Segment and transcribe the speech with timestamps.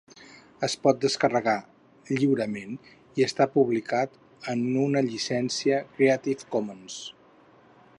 [0.67, 1.53] Es pot descarregar
[2.21, 2.73] lliurement
[3.21, 4.19] i està publicat
[4.55, 7.03] en una llicència Creative Commons.